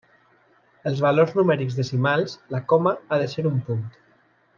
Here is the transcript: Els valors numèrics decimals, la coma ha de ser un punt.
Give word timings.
Els 0.91 1.01
valors 1.05 1.35
numèrics 1.39 1.77
decimals, 1.81 2.33
la 2.55 2.63
coma 2.73 2.95
ha 3.11 3.21
de 3.25 3.29
ser 3.35 3.45
un 3.51 3.61
punt. 3.69 3.85